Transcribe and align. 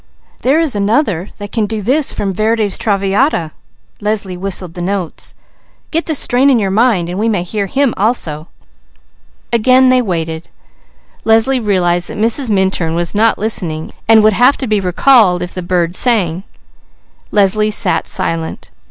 "There 0.41 0.59
is 0.59 0.75
another 0.75 1.29
that 1.37 1.51
can 1.51 1.67
do 1.67 1.79
this 1.79 2.11
from 2.11 2.33
Verdi's 2.33 2.75
Traviata." 2.75 3.51
Leslie 4.01 4.35
whistled 4.35 4.73
the 4.73 4.81
notes. 4.81 5.35
"We 5.93 7.29
may 7.29 7.43
hear 7.43 7.67
him 7.67 7.93
also." 7.95 8.47
Again 9.53 9.89
they 9.89 10.01
waited. 10.01 10.49
Leslie 11.23 11.59
realized 11.59 12.07
that 12.09 12.17
Mrs. 12.17 12.49
Minturn 12.49 12.95
was 12.95 13.13
not 13.13 13.37
listening, 13.37 13.91
and 14.07 14.23
would 14.23 14.33
have 14.33 14.57
to 14.57 14.65
be 14.65 14.79
recalled 14.79 15.43
if 15.43 15.53
the 15.53 15.61
bird 15.61 15.95
sang. 15.95 16.45
Leslie 17.29 17.69
sat 17.69 18.07
silent. 18.07 18.71